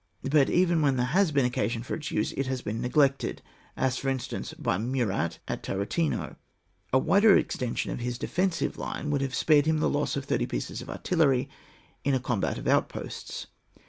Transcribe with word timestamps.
But 0.27 0.49
even 0.49 0.81
when 0.81 0.95
there 0.95 1.05
has 1.05 1.31
been 1.31 1.45
occasion 1.45 1.83
for 1.83 1.93
its 1.93 2.09
use 2.09 2.31
it 2.31 2.47
has 2.47 2.63
been 2.63 2.81
neglected, 2.81 3.43
as 3.77 3.99
for 3.99 4.09
instance, 4.09 4.51
by 4.55 4.79
Murat, 4.79 5.37
at 5.47 5.61
Tarutino. 5.61 6.37
A 6.91 6.97
wider 6.97 7.37
extension 7.37 7.91
of 7.91 7.99
his 7.99 8.17
defensive 8.17 8.79
line 8.79 9.11
would 9.11 9.21
have 9.21 9.35
spared 9.35 9.67
him 9.67 9.77
the 9.77 9.87
loss 9.87 10.15
of 10.15 10.25
thirty 10.25 10.47
pieces 10.47 10.81
of 10.81 10.89
artillery 10.89 11.49
in 12.03 12.15
a 12.15 12.19
combat 12.19 12.57
of 12.57 12.67
out 12.67 12.89
posts. 12.89 13.45